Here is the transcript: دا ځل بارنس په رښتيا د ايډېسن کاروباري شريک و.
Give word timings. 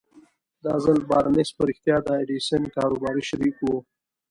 دا 0.63 0.73
ځل 0.83 0.99
بارنس 1.09 1.49
په 1.57 1.61
رښتيا 1.69 1.97
د 2.03 2.07
ايډېسن 2.17 2.63
کاروباري 2.75 3.23
شريک 3.29 3.55
و. 3.61 3.67